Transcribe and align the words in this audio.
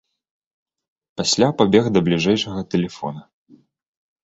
Пасля 1.21 1.49
пабег 1.61 1.85
да 1.97 2.03
бліжэйшага 2.09 2.67
тэлефона. 2.75 3.21